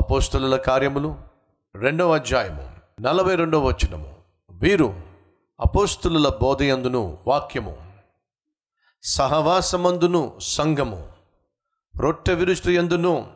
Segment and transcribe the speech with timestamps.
[0.00, 1.16] అపోస్తలుల కార్యములు
[1.74, 4.14] రెండవ అధ్యాయము నలభై రెండవ వచనము.
[4.50, 4.94] వీరు
[5.60, 7.76] అపోస్తలుల బోధయందును వాక్యము
[9.02, 11.08] సహవాసమందును సంఘము
[11.96, 13.26] రొట్టె విరుచుట ఎందును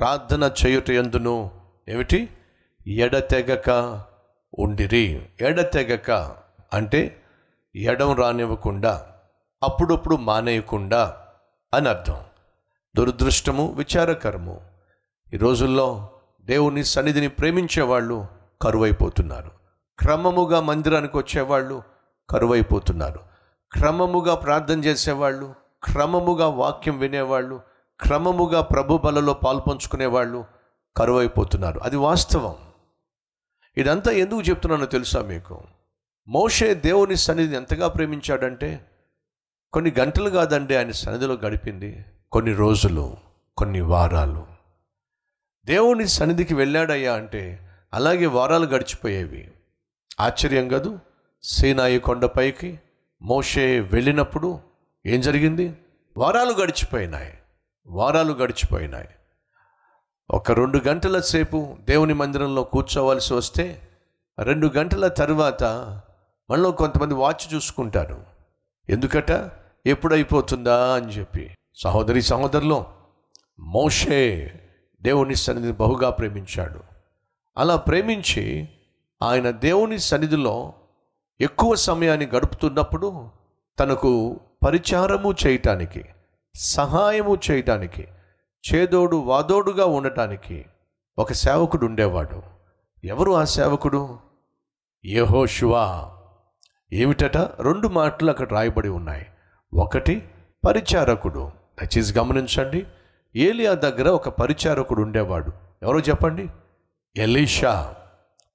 [0.00, 1.50] ప్రార్థన చేయుట ఎందును
[1.88, 2.28] ఏమిటి?
[2.86, 3.70] ఎడతెగక
[4.58, 5.28] ఉండిరి.
[5.40, 6.10] ఎడతెగక
[6.72, 7.22] అంటే
[7.76, 9.06] ఎడం రానివ్వకుండా
[9.62, 11.16] అప్పుడప్పుడు మానేయకుండా
[11.74, 12.20] అని అర్థం.
[12.96, 14.71] దురదృష్టము విచారకరము.
[15.32, 16.10] ఈ రోజుల్లో
[16.40, 18.26] దేవుని సన్నిధిని ప్రేమించేవాళ్ళు
[18.62, 19.50] కరువైపోతున్నారు.
[19.98, 21.82] క్రమముగా మందిరానికి వచ్చేవాళ్ళు
[22.30, 23.20] కరువైపోతున్నారు.
[23.72, 25.54] క్రమముగా ప్రార్థన చేసేవాళ్ళు
[25.84, 27.60] క్రమముగా వాక్యం వినేవాళ్ళు
[28.00, 30.44] క్రమముగా ప్రభు బలలో పాల్పంచుకునేవాళ్ళు
[30.96, 31.80] కరువైపోతున్నారు.
[31.80, 32.54] అది వాస్తవం.
[33.76, 35.60] ఇదంతా ఎందుకు చెప్తున్నానో తెలుసా మీకు?
[36.28, 38.90] మోషే దేవుని సన్నిధిని ఎంతగా ప్రేమించాడంటే
[39.72, 43.16] కొన్ని గంటలు కాదండి ఆయన సన్నిధిలో గడిపింది కొన్ని రోజులు
[43.56, 44.51] కొన్ని వారాలు.
[45.64, 49.50] దేవుని సన్నిధికి వెళ్ళాడయ్యా అంటే అలాగే వారాలు గడిచిపోయేవి.
[50.20, 50.98] ఆశ్చర్యం కాదు
[51.42, 52.80] సీనాయి కొండపైకి
[53.22, 54.60] మోషే వెళ్ళినప్పుడు
[55.06, 55.74] ఏం జరిగింది?
[56.16, 57.38] వారాలు గడిచిపోయినాయి
[57.86, 59.08] వారాలు గడిచిపోయినాయి.
[60.30, 63.88] ఒక రెండు గంటల సేపు దేవుని మందిరంలో కూర్చోవలసి వస్తే
[64.38, 65.64] రెండు గంటల తర్వాత
[66.50, 68.24] మనలో కొంతమంది వాచ్ చూసుకుంటారు.
[68.88, 69.50] ఎందుకట?
[69.86, 71.50] ఎప్పుడైపోతుందా అని చెప్పి.
[71.74, 72.84] సహోదరి సహోదరులు
[73.58, 74.52] మోషే
[75.02, 76.80] దేవుని సన్నిధిని బహుగా ప్రేమించాడు.
[77.58, 78.68] అలా ప్రేమించి
[79.22, 80.72] ఆయన దేవుని సన్నిధిలో
[81.40, 83.28] ఎక్కువ సమయాన్ని గడుపుతున్నప్పుడు
[83.80, 86.04] తనకు పరిచారము చేయటానికి
[86.54, 88.08] సహాయము చేయటానికి
[88.74, 90.66] చేదోడు వాదోడుగా ఉండటానికి
[91.18, 92.42] ఒక సేవకుడు ఉండేవాడు.
[93.04, 94.18] ఎవరు ఆ సేవకుడు?
[95.04, 96.12] యెహోషువా.
[96.92, 97.36] ఏమిటట?
[97.36, 99.26] రెండు మాటలు అక్కడ రాయబడి ఉన్నాయి.
[99.74, 100.28] ఒకటి
[100.66, 101.50] పరిచారకుడు.
[101.82, 102.86] దయచేసి గమనించండి.
[103.36, 105.52] ఏలియా దగ్గర ఒక పరిచారకుడు ఉండేవాడు.
[105.82, 106.48] ఎవరో చెప్పండి?
[107.16, 107.94] ఎలీషా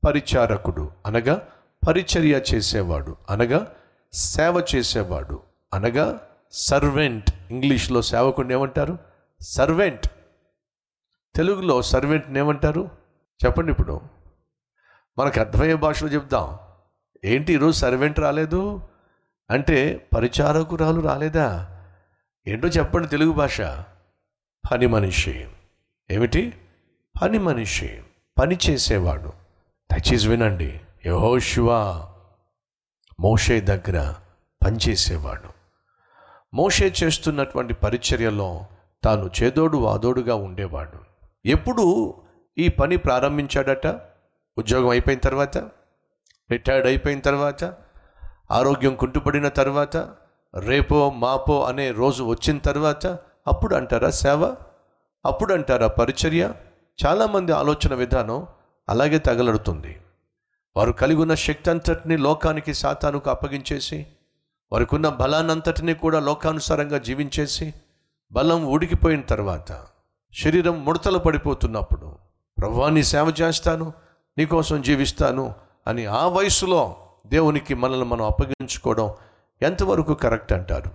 [0.07, 0.91] పరిచారకుడు.
[1.05, 1.47] అనగా
[1.87, 3.15] పరిచర్య చేసేవాడు.
[3.29, 3.73] అనగా
[4.13, 5.41] సేవ చేసేవాడు.
[5.73, 6.21] అనగా
[6.51, 7.31] సర్వెంట్.
[7.51, 8.97] ఇంగ్లీష్లో సేవకుడిని ఏమంటారు?
[9.41, 10.07] సర్వెంట్.
[11.35, 12.89] తెలుగులో సర్వెంట్ని ఏమంటారు?
[13.45, 14.01] చెప్పండి ఇప్పుడు.
[15.19, 16.57] మనకు అర్థమయ్యే భాషలో చెప్దాం.
[17.25, 18.81] ఏంటి ఈరోజు సర్వెంట్ రాలేదు?
[19.49, 21.77] అంటే పరిచారకురాలు రాలేదా?
[22.47, 23.61] ఏంటో చెప్పండి తెలుగు భాష.
[24.71, 25.47] పని మనిషి.
[26.11, 26.53] ఏమిటి?
[27.21, 28.03] పని మనిషి.
[28.39, 29.29] పని చేసేవాడు.
[29.91, 30.81] దయచేసి వినండి.
[31.05, 32.07] యహోశివా
[33.19, 34.13] మోషే దగ్గర
[34.65, 35.49] పనిచేసేవాడు
[36.53, 38.65] మోషే చేస్తున్నటువంటి పరిచర్యలో
[39.03, 40.99] తాను చేదోడు వాదోడుగా ఉండేవాడు.
[41.45, 42.13] ఎప్పుడు
[42.57, 43.87] ఈ పని ప్రారంభించాడట?
[44.57, 45.57] ఉద్యోగం అయిపోయిన తర్వాత?
[46.51, 47.63] రిటైర్డ్ అయిపోయిన తర్వాత?
[48.51, 49.97] ఆరోగ్యం కుంటుపడిన తర్వాత?
[50.59, 53.07] రేపో మాపో అనే రోజు వచ్చిన తర్వాత?
[53.47, 54.55] అప్పుడు అంటారా సేవ?
[55.25, 56.53] అప్పుడు అంటారా పరిచర్య?
[57.05, 58.47] చాలామంది ఆలోచన విధానం
[58.89, 60.01] అలాగే తగలడుతుంది.
[60.77, 64.07] వారు కలిగి ఉన్న శక్తి అంతటిని లోకానికి సాతానుకు అప్పగించేసి
[64.71, 67.73] వారికి ఉన్న బలాన్నంతటిని కూడా లోకానుసారంగా జీవించేసి
[68.31, 69.85] బలం ఉడికిపోయిన తర్వాత
[70.43, 72.15] శరీరం ముడతలు పడిపోతున్నప్పుడు
[72.57, 73.93] ప్రభువా నీ సేవ చేస్తాను
[74.37, 75.53] నీకోసం జీవిస్తాను
[75.87, 76.95] అని ఆ వయసులో
[77.27, 79.13] దేవునికి మనల్ని మనం అప్పగించుకోవడం
[79.61, 80.91] ఎంతవరకు కరెక్ట్ అంటారు?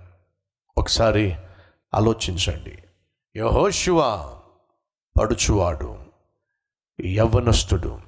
[0.79, 1.37] ఒకసారి
[1.95, 2.79] ఆలోచించండి.
[3.37, 4.01] యహోశివ
[5.19, 5.99] పడుచువాడు
[7.07, 8.01] యవ్వనస్తుడు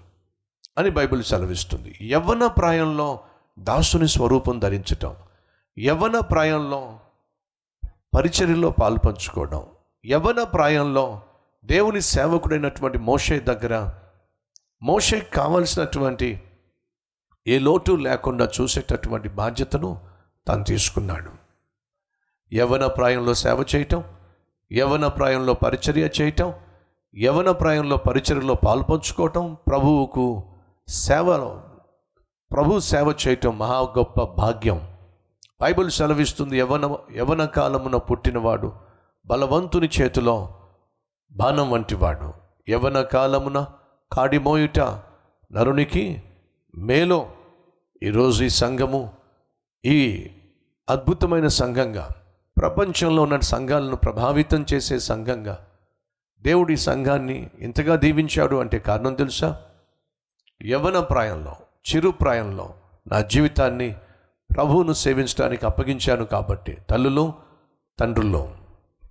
[0.78, 1.98] అని బైబిల్ సెలవిస్తుంది.
[2.02, 3.20] యవ్వన ప్రాయంలో
[3.58, 5.16] దాసుని స్వరూపం ధరించటం
[5.78, 7.00] యవ్వన ప్రాయంలో
[8.14, 9.66] పరిచర్యలో పాల్పంచుకోవడం
[10.06, 11.20] యవ్వన ప్రాయంలో
[11.64, 13.92] దేవుని సేవకుడైనటువంటి మోషే దగ్గర
[14.82, 16.42] మోషే కావలసినటువంటి
[17.46, 20.00] ఏ లోటు లేకుండా చూసేటటువంటి బాధ్యతను
[20.48, 21.43] తను తీసుకున్నాడు.
[22.54, 24.04] యవన ప్రాయంలో సేవ చేయటం
[24.72, 26.54] యవన ప్రాయంలో పరిచర్య చేయటం
[27.16, 30.42] యవన ప్రాయంలో పరిచర్యలో పాల్పంచుకోవటం ప్రభువుకు
[30.88, 31.56] సేవ
[32.52, 34.88] ప్రభు సేవ చేయటం మహా గొప్ప భాగ్యం.
[35.60, 38.72] బైబిల్ సెలవిస్తుంది యవన యవన కాలమున పుట్టినవాడు
[39.26, 40.54] బలవంతుని చేతిలో
[41.32, 42.32] బాణం వంటివాడు.
[42.68, 43.66] యవన కాలమున
[44.12, 44.80] కాడిమోయుట
[45.52, 46.22] నరునికి
[46.74, 47.26] మేలో
[48.02, 49.12] ఈరోజు ఈ సంఘము
[49.84, 50.30] ఈ
[50.88, 52.08] అద్భుతమైన సంఘంగా
[52.58, 55.66] ప్రపంచంలో ఉన్న సంఘాలను ప్రభావితం చేసే సంఘంగా
[56.42, 59.60] దేవుడి సంఘాన్ని ఇంతగా దీవించాడు అంటే కారణం తెలుసా?
[60.62, 61.56] యవన ప్రాయంలో
[61.88, 62.74] చిరు ప్రాయంలో
[63.06, 63.96] నా జీవితాన్ని
[64.54, 67.34] ప్రభువును సేవించడానికి అప్పగించాను కాబట్టి తల్లులు
[68.00, 68.54] తండ్రుల్లో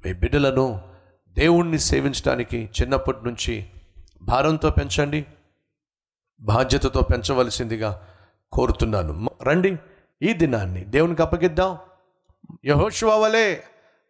[0.06, 0.82] మీ బిడ్డలను
[1.28, 3.70] దేవుణ్ణి సేవించడానికి చిన్నప్పటి నుంచి
[4.22, 5.26] భారంతో పెంచండి
[6.42, 8.08] బాధ్యతతో పెంచవలసిందిగా
[8.54, 9.30] కోరుతున్నాను.
[9.44, 9.78] రండి
[10.22, 11.78] ఈ దినాన్ని దేవునికి అప్పగిద్దాం.
[12.66, 13.62] యహోశివ వలె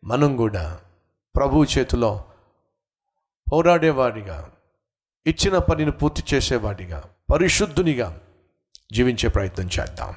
[0.04, 0.80] మనం కూడా
[1.36, 2.26] ప్రభు చేతిలో
[3.52, 4.52] పోరాడేవాడిగా
[5.26, 7.04] ఇచ్చిన పనిని పూర్తి చేసేవాడిగా
[7.34, 8.20] పరిశుద్ధునిగా
[8.94, 10.14] జీవించే ప్రయత్నం చేద్దాం.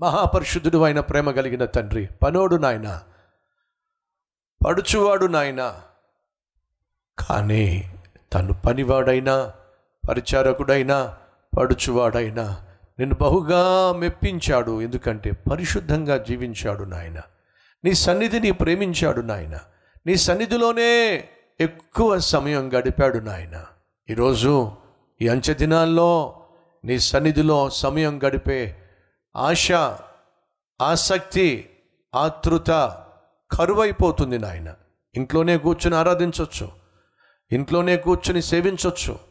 [0.00, 3.02] మహాపరిశుద్ధుడు అయిన ప్రేమ కలిగిన తండ్రి పనోడు నాయన
[4.66, 5.80] పడుచువాడు నాయన
[7.18, 7.92] కానీ
[8.32, 9.52] తను పనివాడైనా
[10.08, 11.16] పరిచారకుడైనా
[11.58, 12.64] పడుచువాడైనా
[12.98, 17.20] నిన్ను బహుగా మెప్పించాడు ఎందుకంటే పరిశుద్ధంగా జీవించాడు నాయన.
[17.84, 19.58] నీ సన్నిధిని ప్రేమించాడు నాయన.
[20.06, 21.24] నీ సన్నిధిలోనే
[21.60, 23.64] ఎక్కువ సమయం గడిపాడు నాయన.
[24.10, 24.72] ఈరోజు
[25.22, 26.40] ఈ అంచె దినాల్లో
[26.84, 28.76] నీ సన్నిధిలో సమయం గడిపే
[29.36, 29.72] ఆశ
[30.82, 31.70] ఆసక్తి
[32.14, 32.70] ఆతృత
[33.50, 34.74] కరువైపోతుంది నాయన.
[35.14, 36.68] ఇంట్లోనే కూర్చుని ఆరాధించవచ్చు
[37.52, 39.25] ఇంట్లోనే కూర్చుని సేవించవచ్చు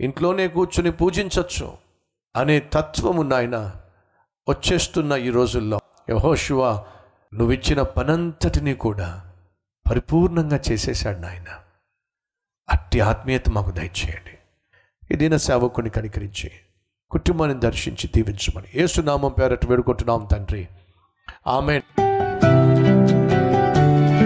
[0.00, 1.78] ఇంట్లోనే కూర్చుని పూజించవచ్చు
[2.36, 3.74] అనే తత్వము నాయన
[4.48, 5.78] వచ్చేస్తున్న ఈ రోజుల్లో.
[6.10, 6.72] యహోశివ
[7.34, 9.32] నువ్విచ్చిన పనంతటినీ కూడా
[9.90, 11.58] పరిపూర్ణంగా చేసేశాడు నాయన.
[12.72, 14.38] అట్టి ఆత్మీయత మాకు దయచేయండి.
[15.14, 16.50] ఈ దిన సేవకుని కనికరించి
[17.10, 18.68] కుటుంబాన్ని దర్శించి దీవించమని.
[18.74, 20.68] ఏసునామం పేరట వేడుకుంటున్నాం తండ్రి.
[21.46, 21.80] ఆమె